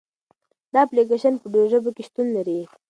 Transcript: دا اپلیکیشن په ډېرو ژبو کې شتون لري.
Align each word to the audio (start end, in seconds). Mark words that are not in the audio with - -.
دا 0.73 0.79
اپلیکیشن 0.85 1.33
په 1.41 1.47
ډېرو 1.53 1.69
ژبو 1.73 1.89
کې 1.95 2.03
شتون 2.07 2.27
لري. 2.35 2.59